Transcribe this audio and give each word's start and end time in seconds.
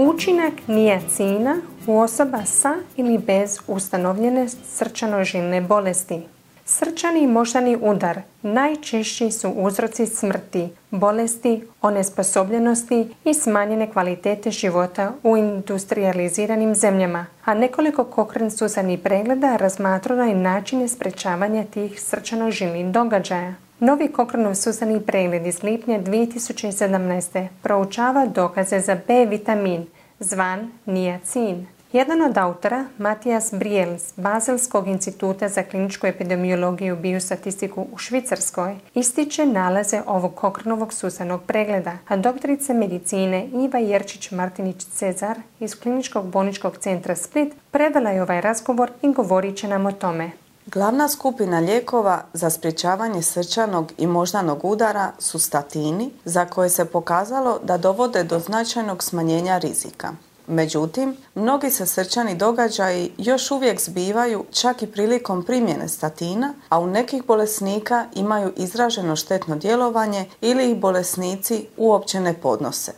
Učinak 0.00 0.52
nijacina 0.66 1.56
u 1.86 1.98
osoba 1.98 2.44
sa 2.44 2.74
ili 2.96 3.18
bez 3.18 3.58
ustanovljene 3.66 4.48
srčanožilne 4.48 5.60
bolesti. 5.60 6.20
Srčani 6.64 7.22
i 7.22 7.26
moždani 7.26 7.78
udar 7.80 8.20
najčešći 8.42 9.30
su 9.30 9.50
uzroci 9.50 10.06
smrti, 10.06 10.68
bolesti, 10.90 11.64
onesposobljenosti 11.82 13.14
i 13.24 13.34
smanjene 13.34 13.92
kvalitete 13.92 14.50
života 14.50 15.12
u 15.22 15.36
industrializiranim 15.36 16.74
zemljama, 16.74 17.26
a 17.44 17.54
nekoliko 17.54 18.04
kokren 18.04 18.50
susanih 18.50 18.98
pregleda 18.98 19.56
razmatrano 19.56 20.24
je 20.24 20.34
načine 20.34 20.88
sprečavanja 20.88 21.64
tih 21.64 22.02
srčano-žilnih 22.02 22.92
događaja. 22.92 23.67
Novi 23.80 24.08
Kokranov 24.08 24.54
susani 24.54 25.00
pregled 25.00 25.46
iz 25.46 25.62
lipnja 25.62 26.00
2017. 26.02 27.46
proučava 27.62 28.26
dokaze 28.26 28.80
za 28.80 28.96
B 29.06 29.26
vitamin, 29.26 29.86
zvan 30.20 30.70
niacin. 30.86 31.66
Jedan 31.92 32.22
od 32.22 32.38
autora, 32.38 32.84
Matijas 32.98 33.54
Briels, 33.54 34.12
Bazelskog 34.16 34.88
instituta 34.88 35.48
za 35.48 35.62
kliničku 35.62 36.06
epidemiologiju 36.06 36.94
i 36.94 36.98
biostatistiku 36.98 37.86
u 37.92 37.98
Švicarskoj, 37.98 38.76
ističe 38.94 39.46
nalaze 39.46 40.02
ovog 40.06 40.34
Kokranovog 40.34 40.92
susanog 40.92 41.42
pregleda, 41.46 41.98
a 42.08 42.16
doktorica 42.16 42.74
medicine 42.74 43.46
Iva 43.46 43.80
Jerčić-Martinić-Cezar 43.80 45.34
iz 45.60 45.80
Kliničkog 45.80 46.26
bolničkog 46.26 46.76
centra 46.76 47.16
Split 47.16 47.54
prevela 47.70 48.10
je 48.10 48.22
ovaj 48.22 48.40
razgovor 48.40 48.90
i 49.02 49.12
govorit 49.12 49.56
će 49.56 49.68
nam 49.68 49.86
o 49.86 49.92
tome. 49.92 50.30
Glavna 50.72 51.08
skupina 51.08 51.58
lijekova 51.58 52.24
za 52.32 52.50
sprječavanje 52.50 53.22
srčanog 53.22 53.92
i 53.98 54.06
moždanog 54.06 54.64
udara 54.64 55.12
su 55.18 55.38
statini, 55.38 56.10
za 56.24 56.44
koje 56.44 56.70
se 56.70 56.84
pokazalo 56.84 57.58
da 57.62 57.78
dovode 57.78 58.24
do 58.24 58.38
značajnog 58.38 59.02
smanjenja 59.02 59.58
rizika. 59.58 60.12
Međutim, 60.46 61.16
mnogi 61.34 61.70
se 61.70 61.86
srčani 61.86 62.34
događaji 62.34 63.12
još 63.18 63.50
uvijek 63.50 63.80
zbivaju 63.80 64.44
čak 64.50 64.82
i 64.82 64.86
prilikom 64.86 65.44
primjene 65.44 65.88
statina, 65.88 66.54
a 66.68 66.78
u 66.80 66.86
nekih 66.86 67.26
bolesnika 67.26 68.06
imaju 68.14 68.52
izraženo 68.56 69.16
štetno 69.16 69.56
djelovanje 69.56 70.28
ili 70.40 70.70
ih 70.70 70.76
bolesnici 70.76 71.66
uopće 71.76 72.20
ne 72.20 72.34
podnose. 72.34 72.92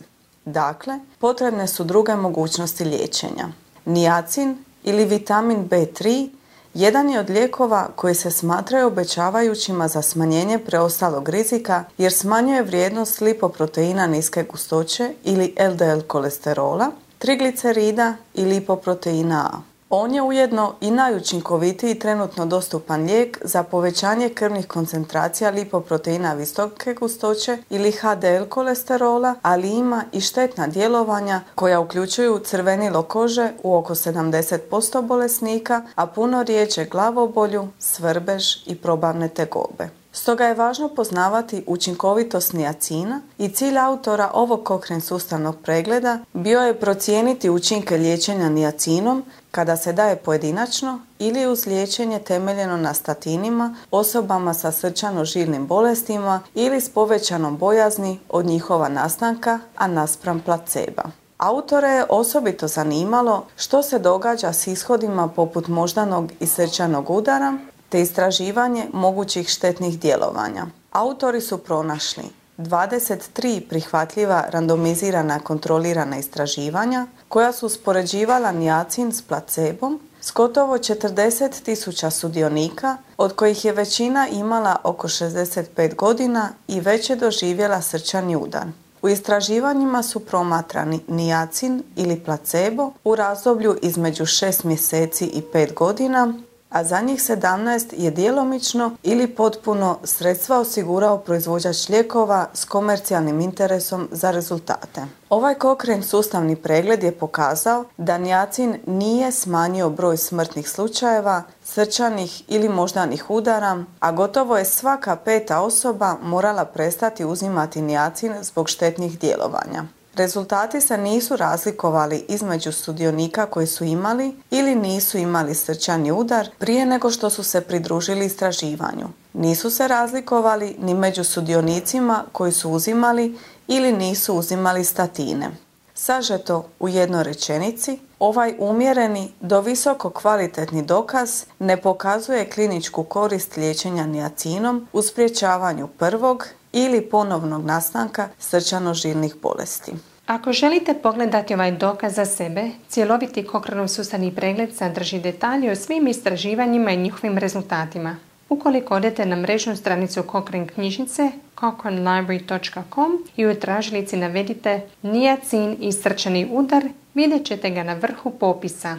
Dakle, 0.45 0.99
potrebne 1.19 1.67
su 1.67 1.83
druge 1.83 2.15
mogućnosti 2.15 2.85
liječenja. 2.85 3.47
Nijacin 3.85 4.57
ili 4.83 5.05
vitamin 5.05 5.69
B3 5.69 6.29
jedan 6.73 7.09
je 7.09 7.19
od 7.19 7.29
lijekova 7.29 7.89
koji 7.95 8.15
se 8.15 8.31
smatraju 8.31 8.87
obećavajućima 8.87 9.87
za 9.87 10.01
smanjenje 10.01 10.59
preostalog 10.59 11.29
rizika 11.29 11.83
jer 11.97 12.13
smanjuje 12.13 12.63
vrijednost 12.63 13.21
lipoproteina 13.21 14.07
niske 14.07 14.43
gustoće 14.43 15.13
ili 15.23 15.55
LDL 15.71 16.01
kolesterola, 16.07 16.91
triglicerida 17.17 18.15
i 18.33 18.45
lipoproteina 18.45 19.49
A. 19.53 19.70
On 19.93 20.15
je 20.15 20.21
ujedno 20.21 20.73
i 20.81 20.91
najučinkovitiji 20.91 21.99
trenutno 21.99 22.45
dostupan 22.45 23.05
lijek 23.05 23.37
za 23.41 23.63
povećanje 23.63 24.29
krvnih 24.29 24.67
koncentracija 24.67 25.49
lipoproteina 25.49 26.33
visoke 26.33 26.93
gustoće 26.93 27.57
ili 27.69 27.91
HDL 27.91 28.45
kolesterola, 28.49 29.35
ali 29.41 29.69
ima 29.69 30.03
i 30.11 30.21
štetna 30.21 30.67
djelovanja 30.67 31.41
koja 31.55 31.79
uključuju 31.79 32.39
crvenilo 32.39 33.03
kože 33.03 33.51
u 33.63 33.75
oko 33.75 33.95
70% 33.95 35.01
bolesnika, 35.01 35.81
a 35.95 36.05
puno 36.05 36.43
riječe 36.43 36.85
glavobolju, 36.85 37.67
svrbež 37.79 38.43
i 38.65 38.75
probavne 38.75 39.27
tegobe. 39.27 40.00
Stoga 40.13 40.45
je 40.45 40.53
važno 40.53 40.89
poznavati 40.89 41.63
učinkovitost 41.67 42.53
nijacina 42.53 43.21
i 43.37 43.49
cilj 43.49 43.79
autora 43.79 44.31
ovog 44.33 44.63
kokren 44.63 45.01
sustavnog 45.01 45.55
pregleda 45.63 46.19
bio 46.33 46.61
je 46.61 46.79
procijeniti 46.79 47.49
učinke 47.49 47.97
liječenja 47.97 48.49
nijacinom 48.49 49.23
kada 49.51 49.77
se 49.77 49.93
daje 49.93 50.15
pojedinačno 50.15 50.99
ili 51.19 51.47
uz 51.47 51.65
liječenje 51.65 52.19
temeljeno 52.19 52.77
na 52.77 52.93
statinima 52.93 53.75
osobama 53.91 54.53
sa 54.53 54.71
srčano-žilnim 54.71 55.67
bolestima 55.67 56.41
ili 56.55 56.81
s 56.81 56.89
povećanom 56.89 57.57
bojazni 57.57 58.19
od 58.29 58.45
njihova 58.45 58.89
nastanka, 58.89 59.59
a 59.75 59.87
naspram 59.87 60.39
placeba. 60.39 61.03
Autore 61.37 61.87
je 61.87 62.05
osobito 62.09 62.67
zanimalo 62.67 63.45
što 63.55 63.83
se 63.83 63.99
događa 63.99 64.53
s 64.53 64.67
ishodima 64.67 65.27
poput 65.27 65.67
moždanog 65.67 66.31
i 66.39 66.47
srčanog 66.47 67.09
udara, 67.09 67.57
te 67.91 68.01
istraživanje 68.01 68.87
mogućih 68.93 69.47
štetnih 69.47 69.99
djelovanja. 69.99 70.65
Autori 70.91 71.41
su 71.41 71.57
pronašli 71.57 72.23
23 72.57 73.61
prihvatljiva 73.69 74.43
randomizirana 74.49 75.39
kontrolirana 75.39 76.17
istraživanja 76.17 77.07
koja 77.27 77.51
su 77.51 77.65
uspoređivala 77.65 78.51
nijacin 78.51 79.11
s 79.11 79.21
placebom 79.21 79.99
s 80.21 80.31
gotovo 80.31 80.77
40 80.77 81.63
tisuća 81.63 82.09
sudionika, 82.09 82.97
od 83.17 83.35
kojih 83.35 83.65
je 83.65 83.71
većina 83.71 84.27
imala 84.27 84.75
oko 84.83 85.07
65 85.07 85.95
godina 85.95 86.49
i 86.67 86.79
već 86.79 87.09
je 87.09 87.15
doživjela 87.15 87.81
srčani 87.81 88.35
udar. 88.35 88.67
U 89.01 89.09
istraživanjima 89.09 90.03
su 90.03 90.19
promatrani 90.19 90.99
nijacin 91.07 91.83
ili 91.95 92.19
placebo 92.19 92.91
u 93.03 93.15
razdoblju 93.15 93.77
između 93.81 94.23
6 94.23 94.65
mjeseci 94.65 95.25
i 95.25 95.41
5 95.53 95.73
godina 95.73 96.33
a 96.71 96.83
za 96.83 97.01
njih 97.01 97.19
17 97.19 97.93
je 97.97 98.11
djelomično 98.11 98.91
ili 99.03 99.27
potpuno 99.27 99.97
sredstva 100.03 100.59
osigurao 100.59 101.17
proizvođač 101.17 101.89
lijekova 101.89 102.47
s 102.53 102.65
komercijalnim 102.65 103.41
interesom 103.41 104.07
za 104.11 104.31
rezultate. 104.31 105.01
Ovaj 105.29 105.55
kokren 105.55 106.03
sustavni 106.03 106.55
pregled 106.55 107.03
je 107.03 107.11
pokazao 107.11 107.85
da 107.97 108.17
njacin 108.17 108.79
nije 108.87 109.31
smanjio 109.31 109.89
broj 109.89 110.17
smrtnih 110.17 110.69
slučajeva, 110.69 111.43
srčanih 111.63 112.43
ili 112.47 112.69
moždanih 112.69 113.29
udara, 113.29 113.83
a 113.99 114.11
gotovo 114.11 114.57
je 114.57 114.65
svaka 114.65 115.15
peta 115.15 115.61
osoba 115.61 116.15
morala 116.23 116.65
prestati 116.65 117.25
uzimati 117.25 117.81
njacin 117.81 118.33
zbog 118.41 118.69
štetnih 118.69 119.19
djelovanja. 119.19 119.83
Rezultati 120.15 120.81
se 120.81 120.97
nisu 120.97 121.35
razlikovali 121.35 122.25
između 122.27 122.71
sudionika 122.71 123.45
koji 123.45 123.67
su 123.67 123.83
imali 123.83 124.35
ili 124.51 124.75
nisu 124.75 125.17
imali 125.17 125.55
srčani 125.55 126.11
udar 126.11 126.49
prije 126.59 126.85
nego 126.85 127.11
što 127.11 127.29
su 127.29 127.43
se 127.43 127.61
pridružili 127.61 128.25
istraživanju. 128.25 129.07
Nisu 129.33 129.69
se 129.69 129.87
razlikovali 129.87 130.75
ni 130.79 130.93
među 130.93 131.23
sudionicima 131.23 132.23
koji 132.31 132.51
su 132.51 132.71
uzimali 132.71 133.37
ili 133.67 133.91
nisu 133.91 134.35
uzimali 134.35 134.83
statine. 134.83 135.49
Sažeto 135.93 136.69
u 136.79 136.89
jednoj 136.89 137.23
rečenici, 137.23 137.99
ovaj 138.19 138.55
umjereni 138.59 139.33
do 139.41 139.61
visoko 139.61 140.09
kvalitetni 140.09 140.81
dokaz 140.83 141.43
ne 141.59 141.81
pokazuje 141.81 142.49
kliničku 142.49 143.03
korist 143.03 143.57
liječenja 143.57 144.05
nijacinom 144.05 144.87
u 144.93 145.01
sprječavanju 145.01 145.87
prvog 145.87 146.47
ili 146.73 147.01
ponovnog 147.01 147.65
nastanka 147.65 148.29
srčano-žilnih 148.39 149.35
bolesti. 149.41 149.91
Ako 150.25 150.53
želite 150.53 150.93
pogledati 150.93 151.53
ovaj 151.53 151.71
dokaz 151.71 152.15
za 152.15 152.25
sebe, 152.25 152.69
cjeloviti 152.89 153.47
Kokranov 153.47 153.87
sustavni 153.87 154.35
pregled 154.35 154.75
sadrži 154.75 155.19
detalje 155.19 155.71
o 155.71 155.75
svim 155.75 156.07
istraživanjima 156.07 156.91
i 156.91 156.97
njihovim 156.97 157.37
rezultatima. 157.37 158.15
Ukoliko 158.49 158.95
odete 158.95 159.25
na 159.25 159.35
mrežnu 159.35 159.75
stranicu 159.75 160.23
Cochrane 160.31 160.67
knjižnice 160.67 161.31
cochranelibrary.com 161.59 163.23
i 163.37 163.47
u 163.47 163.55
tražilici 163.55 164.17
navedite 164.17 164.81
nijacin 165.01 165.77
i 165.79 165.91
srčani 165.91 166.47
udar, 166.51 166.83
vidjet 167.13 167.45
ćete 167.45 167.69
ga 167.69 167.83
na 167.83 167.93
vrhu 167.93 168.31
popisa. 168.31 168.97